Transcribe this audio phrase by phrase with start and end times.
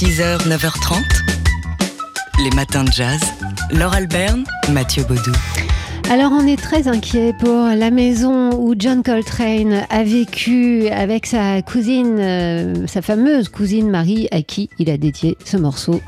[0.00, 1.02] 6h, 9h30,
[2.42, 3.20] les matins de jazz.
[3.70, 5.32] Laure Alberne, Mathieu Baudou.
[6.08, 11.60] Alors on est très inquiet pour la maison où John Coltrane a vécu avec sa
[11.60, 16.00] cousine, euh, sa fameuse cousine Marie, à qui il a dédié ce morceau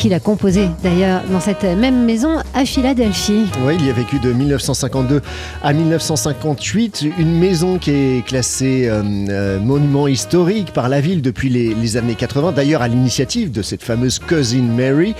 [0.00, 3.46] qu'il a composé d'ailleurs dans cette même maison à Philadelphie.
[3.64, 5.20] Oui, il y a vécu de 1952
[5.62, 7.06] à 1958.
[7.18, 12.14] Une maison qui est classée euh, euh, monument historique par la ville depuis les, années
[12.14, 15.14] 80, d'ailleurs à l'initiative de cette fameuse cousin Mary,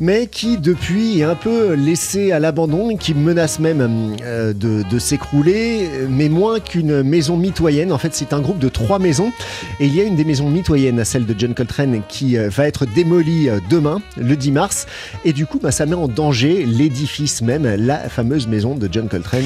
[0.00, 4.98] mais qui depuis est un peu laissée à l'abandon, qui menace même euh, de, de
[4.98, 7.92] s'écrouler, mais moins qu'une maison mitoyenne.
[7.92, 9.32] En fait, c'est un groupe de trois maisons,
[9.80, 12.86] et il y a une des maisons mitoyennes, celle de John Coltrane, qui va être
[12.86, 14.86] démolie demain le 10 mars.
[15.24, 19.08] Et du coup, bah, ça met en danger l'édifice même, la fameuse maison de John
[19.08, 19.44] Coltrane.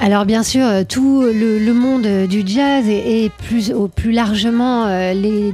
[0.00, 5.52] Alors bien sûr, euh, tout le, monde du jazz et, plus, plus largement euh, les,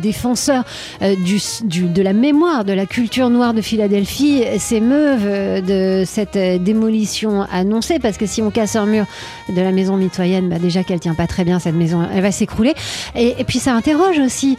[0.00, 0.64] défenseurs
[1.02, 7.98] euh, de la mémoire, de la culture noire de Philadelphie s'émeuvent de cette démolition annoncée
[7.98, 9.06] parce que si on casse un mur
[9.48, 12.32] de la maison mitoyenne, bah déjà qu'elle tient pas très bien cette maison, elle va
[12.32, 12.74] s'écrouler.
[13.16, 14.58] Et, puis ça interroge aussi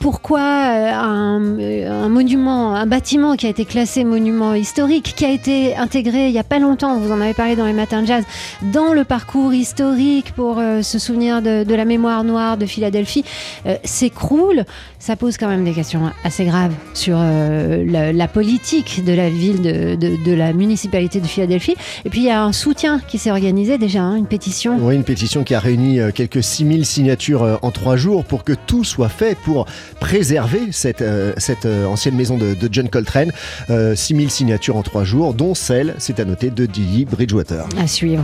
[0.00, 5.76] pourquoi un, un, monument, un bâtiment qui a été classé monument historique, qui a été
[5.76, 8.24] intégré il y a pas longtemps, vous en avez parlé dans les matins de jazz,
[8.62, 13.24] dans le parcours historique pour euh, se souvenir de, la mémoire noire de Philadelphie
[13.66, 14.64] euh, s'écroule,
[14.98, 19.62] ça pose quand même des questions assez graves sur euh, la, politique de la ville,
[19.62, 21.74] de, la municipalité de Philadelphie.
[22.04, 24.78] Et puis il y a un soutien qui s'est organisé déjà, hein, une pétition.
[24.80, 28.84] Oui, une pétition qui a réuni quelques 6000 signatures en trois jours pour que tout
[28.84, 29.66] soit fait pour
[30.00, 31.04] préserver cette,
[31.36, 33.32] cette ancienne maison de, John Coltrane.
[33.68, 37.66] 6000 signatures en trois jours, dont celle, c'est à noter, de Didi Bridgewater.
[37.78, 38.23] À suivre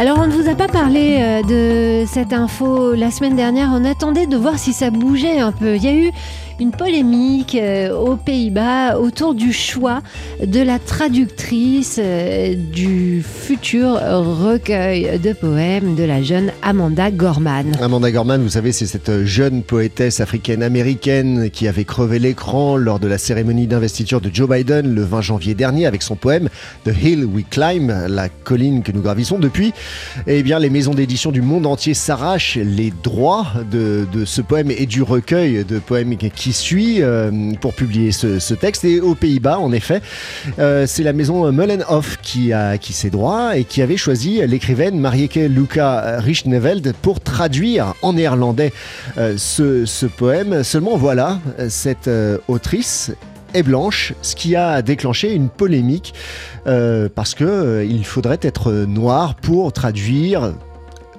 [0.00, 3.70] Alors, on ne vous a pas parlé euh, de cette info la semaine dernière.
[3.72, 5.74] On attendait de voir si ça bougeait un peu.
[5.74, 6.12] Il y a eu
[6.60, 10.00] une polémique euh, aux Pays-Bas autour du choix
[10.44, 17.72] de la traductrice euh, du futur recueil de poèmes de la jeune Amanda Gorman.
[17.80, 23.08] Amanda Gorman, vous savez, c'est cette jeune poétesse africaine-américaine qui avait crevé l'écran lors de
[23.08, 26.48] la cérémonie d'investiture de Joe Biden le 20 janvier dernier avec son poème
[26.84, 29.38] The Hill We Climb, la colline que nous gravissons.
[29.38, 29.72] Depuis,
[30.26, 34.86] eh bien, les maisons d'édition du monde entier s'arrachent les droits de, ce poème et
[34.86, 38.84] du recueil de poèmes qui suit euh, pour publier ce, texte.
[38.84, 40.00] Et aux Pays-Bas, en effet,
[40.58, 44.98] euh, c'est la maison Mullenhof qui a qui ses droits et qui avait choisi l'écrivaine
[44.98, 48.72] Marieke Luca Richneveld pour traduire en néerlandais
[49.18, 50.62] euh, ce, poème.
[50.64, 52.10] Seulement voilà, cette
[52.48, 53.12] autrice
[53.54, 56.14] est blanche, ce qui a déclenché une polémique
[57.14, 60.52] parce que il faudrait être noir pour traduire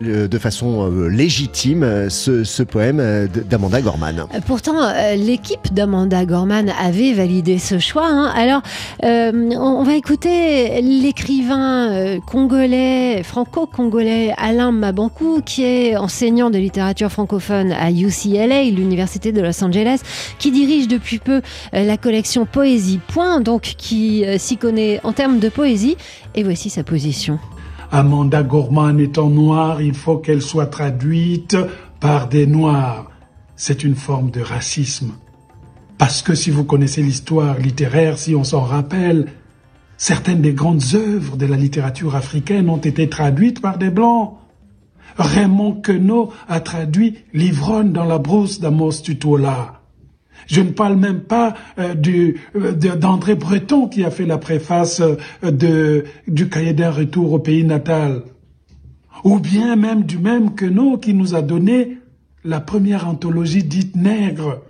[0.02, 4.26] de façon euh, légitime euh, ce, poème euh, d'Amanda Gorman.
[4.46, 4.76] Pourtant,
[5.16, 8.08] l'équipe d'Amanda Gorman avait validé ce choix.
[8.08, 8.32] Hein.
[8.36, 8.62] Alors,
[9.04, 17.92] on va écouter l'écrivain congolais, franco-congolais Alain Mabankou, qui est enseignant de littérature francophone à
[17.92, 20.02] UCLA, l'université de Los Angeles,
[20.38, 21.42] qui dirige depuis peu
[21.74, 25.98] la collection Poésie Point, donc qui s'y connaît en termes de poésie.
[26.36, 27.40] Et voici sa position.
[27.92, 31.58] Amanda Gorman étant noire, il faut qu'elle soit traduite
[32.00, 33.10] par des noirs.
[33.56, 35.14] C'est une forme de racisme.
[35.98, 39.34] Parce que si vous connaissez l'histoire littéraire, si on s'en rappelle,
[39.98, 44.36] certaines des grandes œuvres de la littérature africaine ont été traduites par des blancs.
[45.18, 49.79] Raymond Queneau a traduit L'ivrogne dans la brousse d'Amos Tutola.
[50.48, 51.96] Je ne parle même pas euh,
[52.56, 57.40] euh, d'André Breton qui a fait la préface euh, de, du cahier d'un retour au
[57.40, 58.24] pays natal.
[59.24, 61.98] Ou bien même du même que nous qui nous a donné
[62.44, 64.62] la première anthologie dite nègre.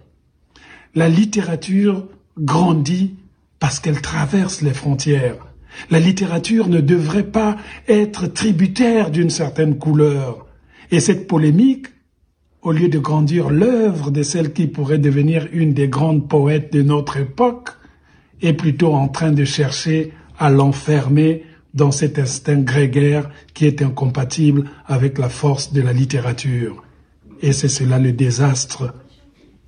[0.96, 2.08] La littérature
[2.38, 3.16] grandit
[3.60, 5.48] parce qu'elle traverse les frontières.
[5.92, 7.58] La littérature ne devrait pas
[7.88, 10.48] être tributaire d'une certaine couleur.
[10.92, 11.88] Et cette polémique
[12.62, 16.82] au lieu de grandir l'œuvre de celle qui pourrait devenir une des grandes poètes de
[16.82, 17.70] notre époque,
[18.42, 24.66] est plutôt en train de chercher à l'enfermer dans cet instinct grégaire qui est incompatible
[24.88, 26.84] avec la force de la littérature.
[27.42, 28.94] Et c'est cela le désastre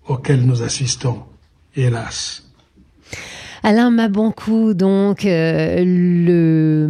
[0.07, 1.19] auquel nous assistons,
[1.75, 2.43] hélas.
[3.63, 6.87] Alain Mabankou, donc euh, le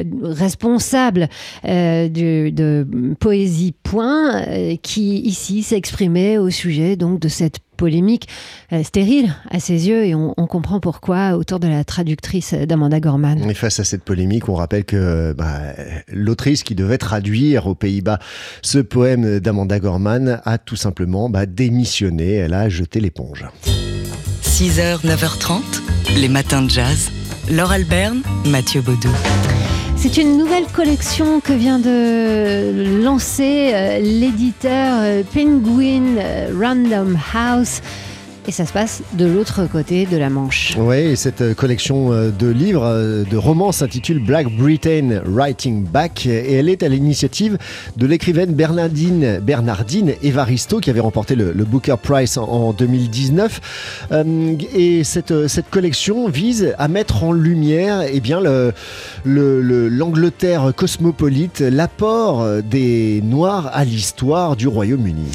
[0.00, 1.28] euh, responsable
[1.64, 2.86] euh, de
[3.18, 4.44] Poésie Point,
[4.82, 8.28] qui ici s'exprimait au sujet donc de cette polémique
[8.82, 13.48] stérile à ses yeux et on, comprend pourquoi autour de la traductrice d'Amanda Gorman.
[13.48, 15.72] Et face à cette polémique, on rappelle que bah,
[16.12, 18.18] l'autrice qui devait traduire aux Pays-Bas
[18.60, 23.46] ce poème d'Amanda Gorman a tout simplement bah, démissionné, elle a jeté l'éponge.
[24.42, 25.62] 6h, 9h30,
[26.16, 27.10] les matins de jazz.
[27.50, 29.08] Laure Alberne, Mathieu Baudou.
[30.02, 37.82] C'est une nouvelle collection que vient de lancer euh, l'éditeur euh, Penguin euh, Random House
[38.50, 40.74] et ça se passe de l'autre côté de la Manche.
[40.76, 45.84] Oui, et cette euh, collection euh, de livres, euh, de romans s'intitule Black Britain Writing
[45.84, 47.58] Back et elle est à l'initiative
[47.96, 54.08] de l'écrivaine Bernardine, Bernardine Evaristo qui avait remporté le, Booker Prize en, 2019.
[54.74, 58.40] et cette, cette collection vise à mettre en lumière eh bien,
[59.24, 65.30] l'Angleterre le, cosmopolite, l'apport des Noirs à l'histoire du Royaume-Uni.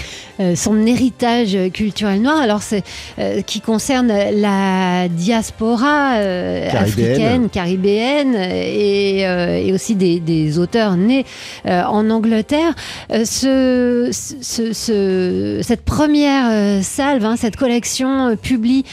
[0.55, 2.39] Son héritage culturel noir.
[2.41, 2.83] Alors, c'est
[3.17, 11.25] euh, qui concerne la diaspora euh, africaine, caribéenne euh, et, aussi des, auteurs nés
[11.65, 12.75] en Angleterre.
[13.09, 14.09] Ce,
[15.61, 18.85] cette première salve, hein, cette collection publie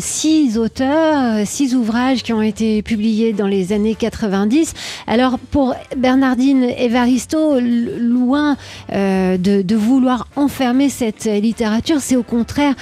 [0.00, 4.74] six auteurs, six ouvrages qui ont été publiés dans les années 90.
[5.06, 8.56] Alors pour Bernardine Evaristo, loin
[8.90, 12.74] de, de, vouloir enfermer cette littérature, c'est au contraire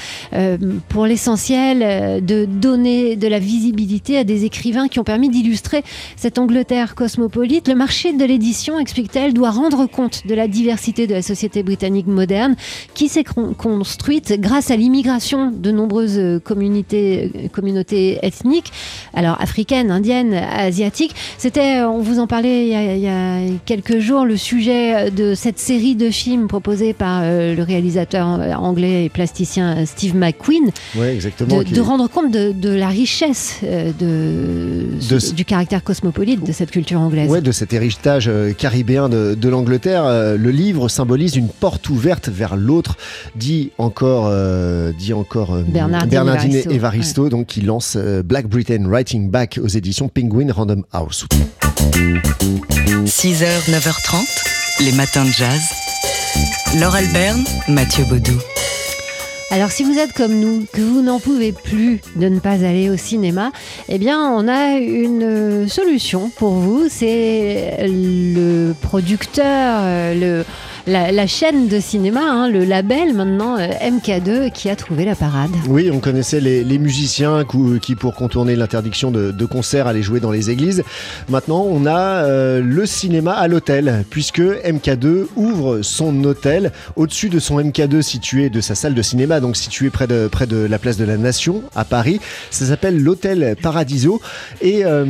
[0.89, 5.83] pour l'essentiel, euh, de donner de la visibilité à des écrivains qui ont permis d'illustrer
[6.17, 7.69] cette Angleterre cosmopolite.
[7.69, 12.06] Le marché de l'édition, explique-t-elle, doit rendre compte de la diversité de la société britannique
[12.06, 12.56] moderne
[12.95, 18.73] qui s'est construite grâce à l'immigration de nombreuses communautés, ethniques,
[19.12, 21.15] alors africaines, indiennes, asiatiques.
[21.39, 25.11] C'était, on vous en parlait il y, a, il y, a, quelques jours, le sujet
[25.11, 30.70] de cette série de films proposée par euh, le réalisateur anglais et plasticien Steve McQueen
[31.02, 37.00] exactement, de, rendre compte de, la richesse euh, de, du caractère cosmopolite de cette culture
[37.00, 37.31] anglaise.
[37.31, 40.05] Ouais, de cet héritage euh, caribéen de, l'Angleterre.
[40.05, 42.96] Euh, le livre symbolise une porte ouverte vers l'autre,
[43.37, 44.32] dit encore,
[44.99, 50.85] dit encore Bernardine, Evaristo, donc qui lance Black Britain Writing Back aux éditions Penguin Random
[50.93, 51.26] House.
[53.05, 55.84] 6h, 9h30, les matins de jazz.
[56.79, 58.39] Laure Alberne, Mathieu Baudou.
[59.51, 62.91] Alors si vous êtes comme nous, que vous n'en pouvez plus de ne pas aller
[62.91, 63.53] au cinéma,
[63.89, 66.89] eh bien on a une euh, solution pour vous.
[66.89, 70.45] C'est le producteur, euh, le
[70.87, 75.51] la, chaîne de cinéma, hein, le label maintenant euh, MK2 qui a trouvé la parade.
[75.69, 77.45] Oui, on connaissait les, musiciens
[77.81, 80.83] qui, pour contourner l'interdiction de, de, concert, allaient jouer dans les églises.
[81.29, 87.39] Maintenant, on a euh, le cinéma à l'hôtel, puisque MK2 ouvre son hôtel au-dessus de
[87.39, 90.29] son MK2 situé de sa salle de cinéma, donc situé près de,
[90.69, 92.21] la place de la Nation à Paris.
[92.51, 94.21] Ça s'appelle l'hôtel Paradiso
[94.61, 95.05] et euh,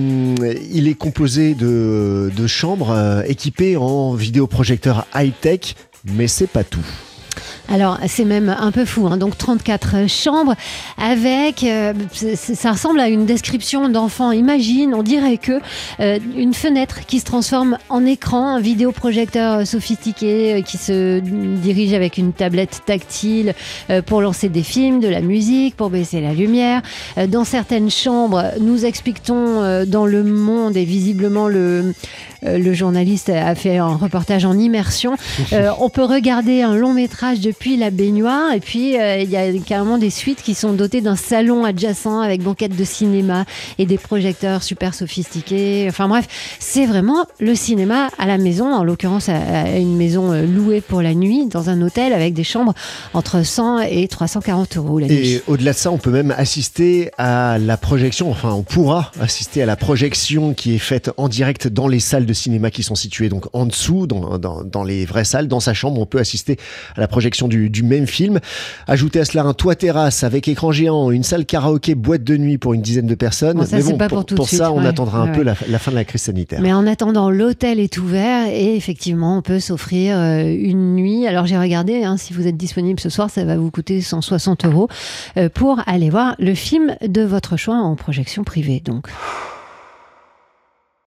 [0.73, 5.64] il est composé de, de chambres équipées en vidéoprojecteur high-tech
[6.05, 6.85] mais c'est pas tout.
[7.73, 9.07] Alors, c'est même un peu fou.
[9.07, 9.17] Hein.
[9.17, 10.55] Donc, 34 chambres
[10.99, 11.63] avec.
[11.63, 11.95] Euh,
[12.35, 14.33] ça ressemble à une description d'enfant.
[14.33, 15.61] Imagine, on dirait que
[16.01, 21.95] euh, une fenêtre qui se transforme en écran, un vidéoprojecteur sophistiqué euh, qui se dirige
[21.95, 23.55] avec une tablette tactile
[24.07, 26.83] pour lancer des films, de la musique, pour baisser la lumière.
[27.29, 31.95] dans certaines chambres, nous expliquons dans Le Monde et visiblement le,
[32.43, 35.17] le journaliste a fait un reportage en immersion.
[35.81, 38.53] on peut regarder un long métrage de depuis la baignoire.
[38.53, 42.21] Et puis, euh, il y a carrément des suites qui sont dotées d'un salon adjacent
[42.21, 43.45] avec banquette de cinéma
[43.79, 45.87] et des projecteurs super sophistiqués.
[45.89, 46.27] Enfin bref,
[46.59, 51.01] c'est vraiment le cinéma à la maison, en l'occurrence à une maison euh, louée pour
[51.01, 52.75] la nuit dans un hôtel avec des chambres
[53.15, 54.99] entre 100 et 340 euros.
[55.01, 59.63] Et au-delà de ça, on peut même assister à la projection, enfin on pourra assister
[59.63, 62.97] à la projection qui est faite en direct dans les salles de cinéma qui sont
[62.97, 65.47] situées donc en dessous, dans les vraies salles.
[65.47, 66.59] Dans sa chambre, on peut assister
[66.97, 68.41] à la projection du, même film.
[68.87, 72.59] Ajoutez à cela un toit terrasse avec écran géant, une salle karaoké, boîte de nuit
[72.59, 73.65] pour une dizaine de personnes.
[73.65, 76.23] ça, Mais pas pour, pour, ça, on attendra un peu la, fin de la crise
[76.23, 76.61] sanitaire.
[76.61, 81.27] Mais en attendant, l'hôtel est ouvert et effectivement, on peut s'offrir euh, une nuit.
[81.27, 84.65] Alors j'ai regardé, hein, si vous êtes disponible ce soir, ça va vous coûter 160
[84.67, 84.89] euros
[85.37, 88.83] euh, pour aller voir le film de votre choix en projection privée.
[88.85, 89.09] Donc.